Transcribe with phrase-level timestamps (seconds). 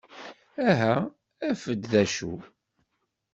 [0.69, 0.95] Aha
[1.49, 2.33] af-d d acu!